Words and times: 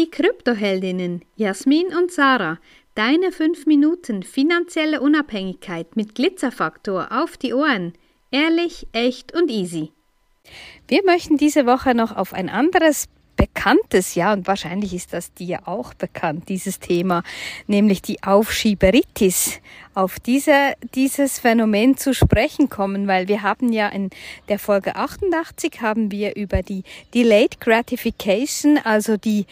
Die 0.00 0.10
Kryptoheldinnen 0.10 1.20
Jasmin 1.36 1.88
und 1.88 2.10
Sarah, 2.10 2.58
deine 2.94 3.32
5 3.32 3.66
Minuten 3.66 4.22
finanzielle 4.22 5.02
Unabhängigkeit 5.02 5.94
mit 5.94 6.14
Glitzerfaktor 6.14 7.08
auf 7.10 7.36
die 7.36 7.52
Ohren. 7.52 7.92
Ehrlich, 8.30 8.86
echt 8.92 9.34
und 9.34 9.50
easy. 9.50 9.92
Wir 10.88 11.04
möchten 11.04 11.36
diese 11.36 11.66
Woche 11.66 11.94
noch 11.94 12.16
auf 12.16 12.32
ein 12.32 12.48
anderes 12.48 13.08
bekanntes, 13.36 14.14
ja, 14.14 14.32
und 14.32 14.46
wahrscheinlich 14.46 14.94
ist 14.94 15.12
das 15.12 15.34
dir 15.34 15.68
auch 15.68 15.92
bekannt, 15.92 16.48
dieses 16.48 16.78
Thema, 16.78 17.22
nämlich 17.66 18.00
die 18.00 18.22
Aufschieberitis, 18.22 19.60
auf 19.94 20.20
diese, 20.20 20.74
dieses 20.94 21.38
Phänomen 21.38 21.96
zu 21.96 22.14
sprechen 22.14 22.68
kommen, 22.68 23.06
weil 23.06 23.28
wir 23.28 23.42
haben 23.42 23.72
ja 23.72 23.88
in 23.88 24.10
der 24.48 24.58
Folge 24.58 24.96
88 24.96 25.80
haben 25.80 26.10
wir 26.10 26.36
über 26.36 26.62
die 26.62 26.84
Delayed 27.14 27.60
Gratification, 27.60 28.78
also 28.78 29.16
die 29.16 29.46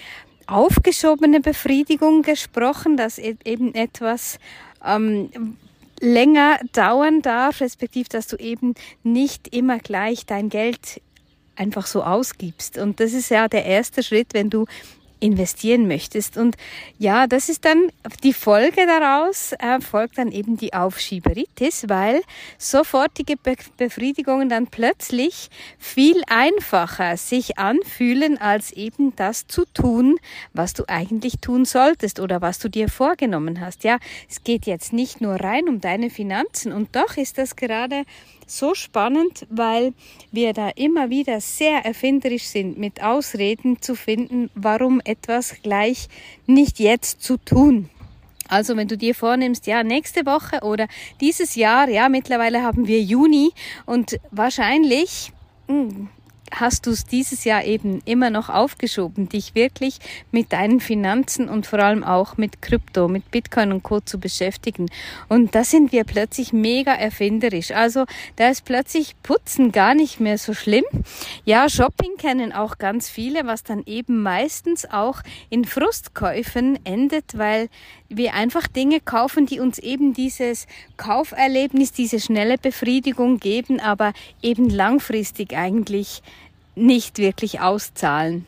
aufgeschobene 0.48 1.40
Befriedigung 1.40 2.22
gesprochen, 2.22 2.96
dass 2.96 3.18
e-, 3.18 3.36
eben 3.44 3.74
etwas 3.74 4.38
ähm, 4.84 5.56
länger 6.00 6.58
dauern 6.72 7.22
darf, 7.22 7.60
respektive 7.60 8.08
dass 8.08 8.26
du 8.26 8.36
eben 8.36 8.74
nicht 9.02 9.54
immer 9.54 9.78
gleich 9.78 10.26
dein 10.26 10.48
Geld 10.48 11.00
einfach 11.56 11.86
so 11.86 12.02
ausgibst. 12.02 12.78
Und 12.78 13.00
das 13.00 13.12
ist 13.12 13.30
ja 13.30 13.48
der 13.48 13.64
erste 13.64 14.02
Schritt, 14.02 14.32
wenn 14.32 14.48
du 14.48 14.66
investieren 15.20 15.88
möchtest. 15.88 16.36
Und 16.36 16.56
ja, 16.98 17.26
das 17.26 17.48
ist 17.48 17.64
dann 17.64 17.90
die 18.22 18.32
Folge 18.32 18.86
daraus, 18.86 19.52
äh, 19.58 19.80
folgt 19.80 20.18
dann 20.18 20.32
eben 20.32 20.56
die 20.56 20.74
Aufschieberitis, 20.74 21.88
weil 21.88 22.22
sofortige 22.58 23.36
Be 23.36 23.56
Befriedigungen 23.76 24.48
dann 24.48 24.68
plötzlich 24.68 25.48
viel 25.78 26.22
einfacher 26.28 27.16
sich 27.16 27.58
anfühlen, 27.58 28.38
als 28.38 28.72
eben 28.72 29.14
das 29.16 29.46
zu 29.46 29.64
tun, 29.74 30.18
was 30.52 30.74
du 30.74 30.84
eigentlich 30.88 31.34
tun 31.40 31.64
solltest 31.64 32.20
oder 32.20 32.40
was 32.40 32.58
du 32.58 32.68
dir 32.68 32.88
vorgenommen 32.88 33.60
hast. 33.60 33.84
Ja, 33.84 33.98
es 34.28 34.44
geht 34.44 34.66
jetzt 34.66 34.92
nicht 34.92 35.20
nur 35.20 35.34
rein 35.34 35.68
um 35.68 35.80
deine 35.80 36.10
Finanzen 36.10 36.72
und 36.72 36.94
doch 36.94 37.16
ist 37.16 37.38
das 37.38 37.56
gerade 37.56 38.04
so 38.50 38.74
spannend, 38.74 39.46
weil 39.50 39.92
wir 40.32 40.52
da 40.52 40.70
immer 40.70 41.10
wieder 41.10 41.40
sehr 41.40 41.84
erfinderisch 41.84 42.44
sind, 42.44 42.78
mit 42.78 43.02
Ausreden 43.02 43.80
zu 43.82 43.94
finden, 43.94 44.50
warum 44.54 45.00
etwas 45.08 45.56
gleich 45.62 46.08
nicht 46.46 46.78
jetzt 46.78 47.22
zu 47.22 47.36
tun. 47.38 47.88
Also 48.48 48.76
wenn 48.76 48.88
du 48.88 48.96
dir 48.96 49.14
vornimmst, 49.14 49.66
ja, 49.66 49.82
nächste 49.82 50.24
Woche 50.24 50.60
oder 50.62 50.88
dieses 51.20 51.54
Jahr, 51.54 51.88
ja, 51.88 52.08
mittlerweile 52.08 52.62
haben 52.62 52.86
wir 52.86 53.02
Juni 53.02 53.50
und 53.84 54.18
wahrscheinlich, 54.30 55.32
mh, 55.66 55.74
hm, 55.74 56.08
hast 56.52 56.86
du 56.86 56.90
es 56.90 57.04
dieses 57.04 57.44
Jahr 57.44 57.64
eben 57.64 58.00
immer 58.04 58.30
noch 58.30 58.48
aufgeschoben, 58.48 59.28
dich 59.28 59.54
wirklich 59.54 59.98
mit 60.30 60.52
deinen 60.52 60.80
Finanzen 60.80 61.48
und 61.48 61.66
vor 61.66 61.78
allem 61.78 62.04
auch 62.04 62.36
mit 62.36 62.62
Krypto, 62.62 63.08
mit 63.08 63.30
Bitcoin 63.30 63.72
und 63.72 63.82
Co. 63.82 64.00
zu 64.00 64.18
beschäftigen. 64.18 64.86
Und 65.28 65.54
da 65.54 65.64
sind 65.64 65.92
wir 65.92 66.04
plötzlich 66.04 66.52
mega 66.52 66.92
erfinderisch. 66.92 67.70
Also 67.72 68.04
da 68.36 68.48
ist 68.48 68.64
plötzlich 68.64 69.14
Putzen 69.22 69.72
gar 69.72 69.94
nicht 69.94 70.20
mehr 70.20 70.38
so 70.38 70.54
schlimm. 70.54 70.84
Ja, 71.44 71.68
Shopping 71.68 72.16
kennen 72.18 72.52
auch 72.52 72.78
ganz 72.78 73.08
viele, 73.08 73.46
was 73.46 73.62
dann 73.62 73.82
eben 73.86 74.22
meistens 74.22 74.88
auch 74.90 75.22
in 75.50 75.64
Frustkäufen 75.64 76.78
endet, 76.84 77.36
weil 77.36 77.68
wir 78.08 78.34
einfach 78.34 78.66
Dinge 78.68 79.00
kaufen, 79.00 79.46
die 79.46 79.60
uns 79.60 79.78
eben 79.78 80.14
dieses 80.14 80.66
Kauferlebnis, 80.96 81.92
diese 81.92 82.20
schnelle 82.20 82.56
Befriedigung 82.58 83.38
geben, 83.38 83.80
aber 83.80 84.12
eben 84.42 84.70
langfristig 84.70 85.56
eigentlich 85.56 86.22
nicht 86.78 87.18
wirklich 87.18 87.60
auszahlen. 87.60 88.46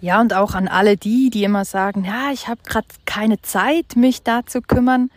Ja, 0.00 0.20
und 0.20 0.34
auch 0.34 0.54
an 0.54 0.68
alle 0.68 0.96
die, 0.96 1.30
die 1.30 1.44
immer 1.44 1.64
sagen, 1.64 2.04
ja, 2.04 2.30
ich 2.32 2.48
habe 2.48 2.60
gerade 2.64 2.86
keine 3.06 3.40
Zeit, 3.42 3.96
mich 3.96 4.22
da 4.22 4.44
zu 4.44 4.60
kümmern. 4.60 5.10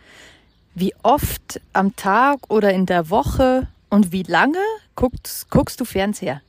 Wie 0.74 0.94
oft 1.02 1.60
am 1.72 1.96
Tag 1.96 2.38
oder 2.48 2.72
in 2.72 2.86
der 2.86 3.10
Woche 3.10 3.68
und 3.88 4.12
wie 4.12 4.22
lange 4.22 4.58
guckst, 4.94 5.50
guckst 5.50 5.80
du 5.80 5.84
Fernseher? 5.84 6.40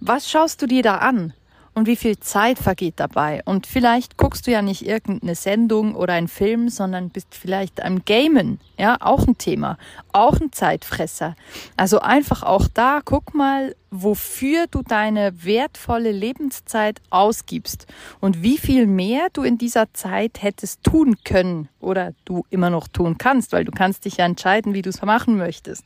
Was 0.00 0.30
schaust 0.30 0.62
du 0.62 0.66
dir 0.66 0.82
da 0.82 0.96
an? 0.96 1.32
und 1.78 1.86
wie 1.86 1.96
viel 1.96 2.18
Zeit 2.18 2.58
vergeht 2.58 2.94
dabei. 2.96 3.40
Und 3.44 3.66
vielleicht 3.66 4.18
guckst 4.18 4.46
du 4.46 4.50
ja 4.50 4.60
nicht 4.60 4.84
irgendeine 4.84 5.34
Sendung 5.34 5.94
oder 5.94 6.12
einen 6.14 6.28
Film, 6.28 6.68
sondern 6.68 7.08
bist 7.08 7.28
vielleicht 7.34 7.82
am 7.82 8.04
Gamen. 8.04 8.60
Ja, 8.76 8.98
auch 9.00 9.26
ein 9.26 9.38
Thema. 9.38 9.78
Auch 10.12 10.40
ein 10.40 10.52
Zeitfresser. 10.52 11.36
Also 11.76 12.00
einfach 12.00 12.42
auch 12.42 12.66
da, 12.72 13.00
guck 13.04 13.32
mal, 13.34 13.74
wofür 13.90 14.66
du 14.70 14.82
deine 14.82 15.44
wertvolle 15.44 16.12
Lebenszeit 16.12 17.00
ausgibst 17.10 17.86
und 18.20 18.42
wie 18.42 18.58
viel 18.58 18.86
mehr 18.86 19.28
du 19.32 19.42
in 19.42 19.58
dieser 19.58 19.92
Zeit 19.94 20.42
hättest 20.42 20.82
tun 20.82 21.16
können 21.24 21.68
oder 21.80 22.12
du 22.24 22.44
immer 22.50 22.70
noch 22.70 22.88
tun 22.88 23.18
kannst, 23.18 23.52
weil 23.52 23.64
du 23.64 23.72
kannst 23.72 24.04
dich 24.04 24.18
ja 24.18 24.26
entscheiden, 24.26 24.74
wie 24.74 24.82
du 24.82 24.90
es 24.90 25.00
machen 25.02 25.36
möchtest. 25.36 25.84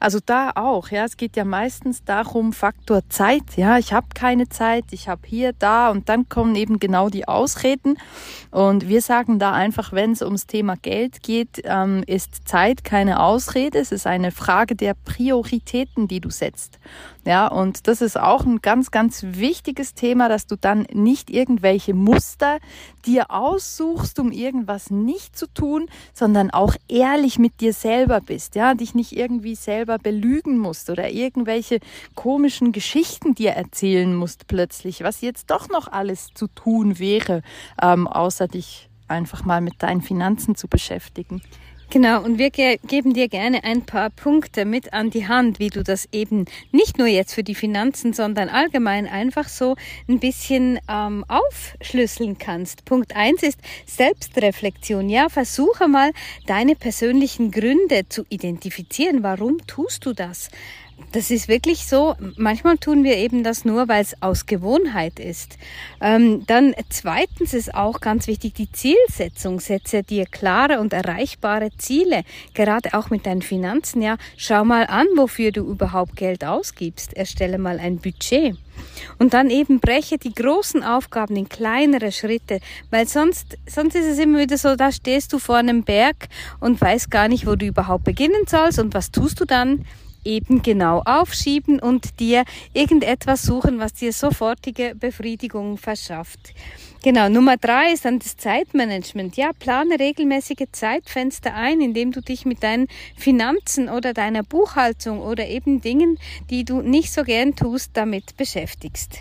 Also 0.00 0.18
da 0.24 0.52
auch, 0.54 0.90
ja, 0.90 1.04
es 1.04 1.16
geht 1.16 1.36
ja 1.36 1.44
meistens 1.44 2.04
darum 2.04 2.52
Faktor 2.52 3.02
Zeit, 3.08 3.56
ja, 3.56 3.78
ich 3.78 3.92
habe 3.92 4.06
keine 4.14 4.48
Zeit, 4.48 4.84
ich 4.92 5.08
habe 5.08 5.22
hier, 5.26 5.52
da 5.58 5.90
und 5.90 6.08
dann 6.08 6.28
kommen 6.28 6.54
eben 6.54 6.78
genau 6.78 7.08
die 7.08 7.26
Ausreden 7.26 7.98
und 8.50 8.88
wir 8.88 9.02
sagen 9.02 9.38
da 9.38 9.52
einfach, 9.52 9.92
wenn 9.92 10.12
es 10.12 10.22
ums 10.22 10.46
Thema 10.46 10.76
Geld 10.76 11.22
geht, 11.22 11.62
ähm, 11.64 12.02
ist 12.06 12.48
Zeit 12.48 12.84
keine 12.84 13.20
Ausrede, 13.20 13.78
es 13.78 13.92
ist 13.92 14.06
eine 14.06 14.30
Frage 14.30 14.76
der 14.76 14.94
Prioritäten, 14.94 16.08
die 16.08 16.20
du 16.20 16.30
setzt. 16.30 16.78
Ja, 17.24 17.41
und 17.48 17.88
das 17.88 18.02
ist 18.02 18.18
auch 18.18 18.44
ein 18.44 18.60
ganz, 18.60 18.90
ganz 18.90 19.22
wichtiges 19.22 19.94
Thema, 19.94 20.28
dass 20.28 20.46
du 20.46 20.56
dann 20.56 20.86
nicht 20.92 21.30
irgendwelche 21.30 21.94
Muster 21.94 22.58
dir 23.06 23.30
aussuchst, 23.30 24.18
um 24.18 24.32
irgendwas 24.32 24.90
nicht 24.90 25.36
zu 25.36 25.46
tun, 25.46 25.86
sondern 26.12 26.50
auch 26.50 26.74
ehrlich 26.88 27.38
mit 27.38 27.60
dir 27.60 27.72
selber 27.72 28.20
bist, 28.20 28.54
ja, 28.54 28.74
dich 28.74 28.94
nicht 28.94 29.12
irgendwie 29.12 29.54
selber 29.54 29.98
belügen 29.98 30.58
musst 30.58 30.90
oder 30.90 31.10
irgendwelche 31.10 31.80
komischen 32.14 32.72
Geschichten 32.72 33.34
dir 33.34 33.52
erzählen 33.52 34.14
musst 34.14 34.46
plötzlich, 34.46 35.02
was 35.02 35.20
jetzt 35.20 35.50
doch 35.50 35.68
noch 35.68 35.88
alles 35.88 36.28
zu 36.34 36.48
tun 36.48 36.98
wäre, 36.98 37.42
ähm, 37.80 38.06
außer 38.06 38.48
dich 38.48 38.88
einfach 39.08 39.44
mal 39.44 39.60
mit 39.60 39.82
deinen 39.82 40.02
Finanzen 40.02 40.54
zu 40.54 40.68
beschäftigen. 40.68 41.42
Genau, 41.92 42.22
und 42.24 42.38
wir 42.38 42.48
ge 42.48 42.78
geben 42.86 43.12
dir 43.12 43.28
gerne 43.28 43.64
ein 43.64 43.82
paar 43.82 44.08
Punkte 44.08 44.64
mit 44.64 44.94
an 44.94 45.10
die 45.10 45.28
Hand, 45.28 45.58
wie 45.58 45.68
du 45.68 45.82
das 45.82 46.08
eben 46.10 46.46
nicht 46.70 46.96
nur 46.96 47.06
jetzt 47.06 47.34
für 47.34 47.42
die 47.42 47.54
Finanzen, 47.54 48.14
sondern 48.14 48.48
allgemein 48.48 49.06
einfach 49.06 49.46
so 49.46 49.76
ein 50.08 50.18
bisschen 50.18 50.78
ähm, 50.88 51.22
aufschlüsseln 51.28 52.38
kannst. 52.38 52.86
Punkt 52.86 53.14
eins 53.14 53.42
ist 53.42 53.58
Selbstreflexion. 53.84 55.10
Ja, 55.10 55.28
versuche 55.28 55.86
mal 55.86 56.12
deine 56.46 56.76
persönlichen 56.76 57.50
Gründe 57.50 58.08
zu 58.08 58.24
identifizieren. 58.30 59.22
Warum 59.22 59.58
tust 59.66 60.06
du 60.06 60.14
das? 60.14 60.48
Das 61.12 61.30
ist 61.30 61.46
wirklich 61.46 61.86
so. 61.86 62.16
Manchmal 62.36 62.78
tun 62.78 63.04
wir 63.04 63.18
eben 63.18 63.44
das 63.44 63.66
nur, 63.66 63.86
weil 63.86 64.00
es 64.00 64.16
aus 64.22 64.46
Gewohnheit 64.46 65.20
ist. 65.20 65.58
Ähm, 66.00 66.46
dann 66.46 66.74
zweitens 66.88 67.52
ist 67.52 67.74
auch 67.74 68.00
ganz 68.00 68.26
wichtig 68.26 68.54
die 68.54 68.72
Zielsetzung. 68.72 69.60
Setze 69.60 70.02
dir 70.02 70.24
klare 70.24 70.80
und 70.80 70.94
erreichbare 70.94 71.68
Ziele, 71.76 72.22
gerade 72.54 72.94
auch 72.94 73.10
mit 73.10 73.26
deinen 73.26 73.42
Finanzen. 73.42 74.00
Ja, 74.00 74.16
schau 74.38 74.64
mal 74.64 74.86
an, 74.86 75.06
wofür 75.14 75.52
du 75.52 75.70
überhaupt 75.70 76.16
Geld 76.16 76.44
ausgibst. 76.44 77.14
Erstelle 77.14 77.58
mal 77.58 77.78
ein 77.78 77.98
Budget. 77.98 78.56
Und 79.18 79.34
dann 79.34 79.50
eben 79.50 79.80
breche 79.80 80.16
die 80.16 80.32
großen 80.32 80.82
Aufgaben 80.82 81.36
in 81.36 81.46
kleinere 81.46 82.10
Schritte, 82.10 82.60
weil 82.90 83.06
sonst, 83.06 83.58
sonst 83.66 83.94
ist 83.94 84.06
es 84.06 84.18
immer 84.18 84.38
wieder 84.38 84.56
so, 84.56 84.76
da 84.76 84.90
stehst 84.90 85.34
du 85.34 85.38
vor 85.38 85.56
einem 85.56 85.84
Berg 85.84 86.28
und 86.58 86.80
weißt 86.80 87.10
gar 87.10 87.28
nicht, 87.28 87.46
wo 87.46 87.54
du 87.54 87.66
überhaupt 87.66 88.04
beginnen 88.04 88.46
sollst 88.46 88.78
und 88.78 88.94
was 88.94 89.10
tust 89.10 89.38
du 89.40 89.44
dann? 89.44 89.84
Eben 90.24 90.62
genau 90.62 91.02
aufschieben 91.04 91.80
und 91.80 92.20
dir 92.20 92.44
irgendetwas 92.72 93.42
suchen, 93.42 93.78
was 93.78 93.92
dir 93.94 94.12
sofortige 94.12 94.94
Befriedigung 94.94 95.78
verschafft. 95.78 96.54
Genau, 97.02 97.28
Nummer 97.28 97.56
drei 97.56 97.92
ist 97.92 98.04
dann 98.04 98.20
das 98.20 98.36
Zeitmanagement. 98.36 99.36
Ja, 99.36 99.50
plane 99.58 99.98
regelmäßige 99.98 100.66
Zeitfenster 100.70 101.52
ein, 101.52 101.80
indem 101.80 102.12
du 102.12 102.20
dich 102.20 102.44
mit 102.44 102.62
deinen 102.62 102.86
Finanzen 103.16 103.88
oder 103.88 104.14
deiner 104.14 104.44
Buchhaltung 104.44 105.20
oder 105.20 105.48
eben 105.48 105.80
Dingen, 105.80 106.18
die 106.50 106.64
du 106.64 106.80
nicht 106.80 107.12
so 107.12 107.24
gern 107.24 107.56
tust, 107.56 107.90
damit 107.94 108.36
beschäftigst. 108.36 109.18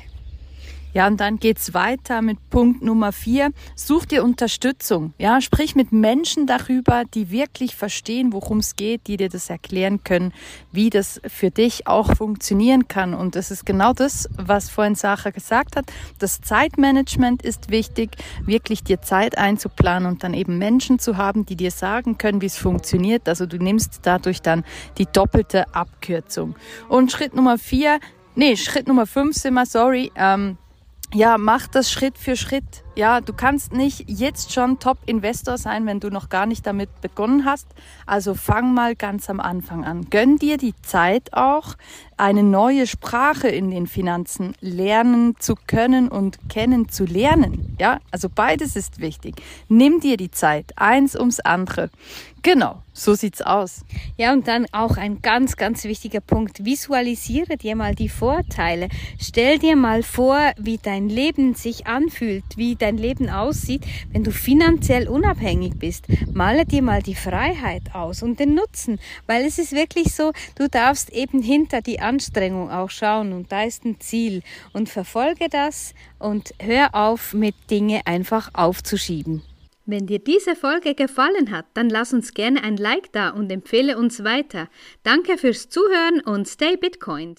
Ja, 0.93 1.07
und 1.07 1.21
dann 1.21 1.37
geht's 1.37 1.73
weiter 1.73 2.21
mit 2.21 2.37
Punkt 2.49 2.81
Nummer 2.81 3.13
vier. 3.13 3.51
Such 3.75 4.05
dir 4.05 4.23
Unterstützung. 4.23 5.13
Ja, 5.17 5.39
sprich 5.39 5.75
mit 5.75 5.93
Menschen 5.93 6.47
darüber, 6.47 7.03
die 7.13 7.31
wirklich 7.31 7.75
verstehen, 7.75 8.33
worum 8.33 8.57
es 8.57 8.75
geht, 8.75 9.07
die 9.07 9.15
dir 9.15 9.29
das 9.29 9.49
erklären 9.49 10.03
können, 10.03 10.33
wie 10.71 10.89
das 10.89 11.21
für 11.25 11.49
dich 11.49 11.87
auch 11.87 12.15
funktionieren 12.15 12.89
kann. 12.89 13.13
Und 13.13 13.35
das 13.35 13.51
ist 13.51 13.65
genau 13.65 13.93
das, 13.93 14.27
was 14.35 14.69
vorhin 14.69 14.95
Sacha 14.95 15.29
gesagt 15.29 15.77
hat. 15.77 15.85
Das 16.19 16.41
Zeitmanagement 16.41 17.41
ist 17.41 17.69
wichtig, 17.69 18.17
wirklich 18.45 18.83
dir 18.83 19.01
Zeit 19.01 19.37
einzuplanen 19.37 20.11
und 20.11 20.23
dann 20.23 20.33
eben 20.33 20.57
Menschen 20.57 20.99
zu 20.99 21.15
haben, 21.15 21.45
die 21.45 21.55
dir 21.55 21.71
sagen 21.71 22.17
können, 22.17 22.41
wie 22.41 22.47
es 22.47 22.57
funktioniert. 22.57 23.29
Also 23.29 23.45
du 23.45 23.57
nimmst 23.57 23.99
dadurch 24.03 24.41
dann 24.41 24.65
die 24.97 25.05
doppelte 25.05 25.73
Abkürzung. 25.73 26.55
Und 26.89 27.11
Schritt 27.11 27.33
Nummer 27.33 27.57
vier, 27.57 27.99
nee, 28.35 28.57
Schritt 28.57 28.87
Nummer 28.87 29.07
fünf 29.07 29.35
sind 29.37 29.53
wir, 29.53 29.65
sorry, 29.65 30.11
ähm, 30.15 30.57
ja, 31.13 31.37
mach 31.37 31.67
das 31.67 31.91
Schritt 31.91 32.17
für 32.17 32.35
Schritt. 32.35 32.83
Ja, 32.95 33.19
du 33.21 33.33
kannst 33.33 33.73
nicht 33.73 34.09
jetzt 34.09 34.53
schon 34.53 34.79
Top-Investor 34.79 35.57
sein, 35.57 35.85
wenn 35.85 35.99
du 35.99 36.09
noch 36.09 36.29
gar 36.29 36.45
nicht 36.45 36.65
damit 36.65 37.01
begonnen 37.01 37.45
hast. 37.45 37.67
Also 38.05 38.33
fang 38.33 38.73
mal 38.73 38.95
ganz 38.95 39.29
am 39.29 39.39
Anfang 39.39 39.83
an. 39.83 40.09
Gönn 40.09 40.37
dir 40.37 40.57
die 40.57 40.75
Zeit 40.81 41.33
auch, 41.33 41.75
eine 42.21 42.43
neue 42.43 42.85
Sprache 42.85 43.47
in 43.47 43.71
den 43.71 43.87
Finanzen 43.87 44.53
lernen 44.61 45.35
zu 45.39 45.55
können 45.55 46.07
und 46.07 46.37
kennen 46.49 46.87
zu 46.87 47.05
lernen. 47.05 47.75
Ja, 47.79 47.99
also 48.11 48.29
beides 48.29 48.75
ist 48.75 48.99
wichtig. 48.99 49.41
Nimm 49.69 49.99
dir 50.01 50.17
die 50.17 50.29
Zeit, 50.29 50.71
eins 50.75 51.15
ums 51.15 51.39
andere. 51.39 51.89
Genau, 52.43 52.81
so 52.91 53.13
sieht's 53.13 53.43
aus. 53.43 53.85
Ja, 54.17 54.33
und 54.33 54.47
dann 54.47 54.65
auch 54.71 54.97
ein 54.97 55.21
ganz, 55.21 55.57
ganz 55.57 55.83
wichtiger 55.83 56.21
Punkt. 56.21 56.65
Visualisiere 56.65 57.55
dir 57.55 57.75
mal 57.75 57.93
die 57.93 58.09
Vorteile. 58.09 58.89
Stell 59.19 59.59
dir 59.59 59.75
mal 59.75 60.01
vor, 60.01 60.51
wie 60.57 60.79
dein 60.79 61.07
Leben 61.07 61.53
sich 61.53 61.85
anfühlt, 61.85 62.43
wie 62.55 62.75
dein 62.75 62.97
Leben 62.97 63.29
aussieht, 63.29 63.83
wenn 64.11 64.23
du 64.23 64.31
finanziell 64.31 65.07
unabhängig 65.07 65.77
bist. 65.77 66.05
Male 66.33 66.65
dir 66.65 66.81
mal 66.81 67.03
die 67.03 67.13
Freiheit 67.13 67.93
aus 67.93 68.23
und 68.23 68.39
den 68.39 68.55
Nutzen, 68.55 68.99
weil 69.27 69.45
es 69.45 69.59
ist 69.59 69.73
wirklich 69.73 70.15
so, 70.15 70.31
du 70.55 70.67
darfst 70.67 71.11
eben 71.11 71.43
hinter 71.43 71.81
die 71.81 71.99
Anstrengung 72.11 72.69
auch 72.69 72.89
schauen 72.89 73.31
und 73.31 73.53
da 73.53 73.63
ist 73.63 73.85
ein 73.85 74.01
Ziel 74.01 74.41
und 74.73 74.89
verfolge 74.89 75.47
das 75.49 75.93
und 76.19 76.53
hör 76.61 76.93
auf, 76.93 77.33
mit 77.33 77.55
Dinge 77.69 78.01
einfach 78.05 78.49
aufzuschieben. 78.53 79.43
Wenn 79.85 80.07
dir 80.07 80.19
diese 80.19 80.57
Folge 80.57 80.93
gefallen 80.93 81.51
hat, 81.51 81.65
dann 81.73 81.89
lass 81.89 82.11
uns 82.13 82.33
gerne 82.33 82.63
ein 82.63 82.75
Like 82.75 83.13
da 83.13 83.29
und 83.29 83.49
empfehle 83.49 83.97
uns 83.97 84.25
weiter. 84.25 84.67
Danke 85.03 85.37
fürs 85.37 85.69
Zuhören 85.69 86.19
und 86.19 86.49
stay 86.49 86.75
Bitcoin. 86.75 87.35